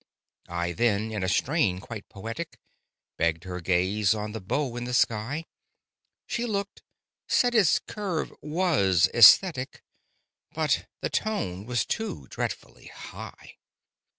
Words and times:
I 0.49 0.71
then, 0.71 1.11
in 1.11 1.21
a 1.21 1.29
strain 1.29 1.79
quite 1.79 2.09
poetic, 2.09 2.57
Begged 3.17 3.43
her 3.43 3.61
gaze 3.61 4.15
on 4.15 4.31
the 4.31 4.41
bow 4.41 4.75
in 4.75 4.85
the 4.85 4.95
sky, 4.95 5.45
She 6.25 6.47
looked—said 6.47 7.53
its 7.53 7.77
curve 7.77 8.33
was 8.41 9.07
"æsthetic." 9.13 9.81
But 10.55 10.87
the 11.01 11.11
"tone 11.11 11.67
was 11.67 11.85
too 11.85 12.25
dreadfully 12.31 12.87
high." 12.87 13.57